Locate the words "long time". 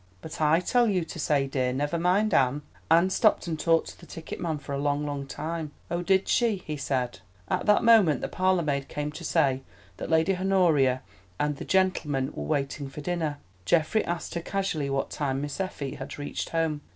5.05-5.73